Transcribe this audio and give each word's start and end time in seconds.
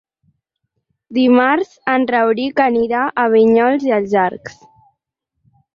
Dimarts 1.17 1.75
en 1.95 2.09
Rauric 2.13 2.65
anirà 2.67 3.05
a 3.25 3.29
Vinyols 3.39 3.87
i 3.91 3.97
els 4.01 4.21
Arcs. 4.27 4.63